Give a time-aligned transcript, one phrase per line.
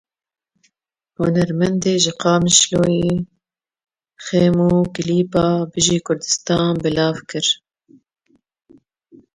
[1.15, 3.13] Hunermendê ji Qamişloyê
[4.25, 7.47] Xêmo, klîba Bijî Kurdistan belav kir.